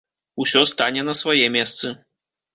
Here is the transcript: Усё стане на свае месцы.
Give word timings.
Усё 0.43 0.63
стане 0.71 1.03
на 1.11 1.15
свае 1.21 1.45
месцы. 1.59 1.95